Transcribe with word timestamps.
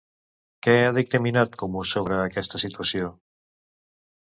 Què 0.67 0.73
ha 0.85 0.93
dictaminat 0.97 1.59
Comú 1.63 1.85
sobre 1.91 2.19
aquesta 2.23 2.65
situació? 2.65 3.13